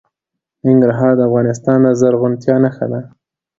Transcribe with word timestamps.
ننګرهار 0.65 1.13
د 1.17 1.21
افغانستان 1.29 1.77
د 1.83 1.87
زرغونتیا 2.01 2.55
نښه 2.63 2.85
ده. 2.91 3.01